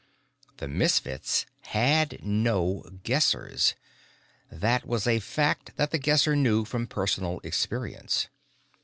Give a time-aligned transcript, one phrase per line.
[0.57, 3.75] The Misfits had no Guessers.
[4.51, 8.27] That was a fact that The Guesser knew from personal experience.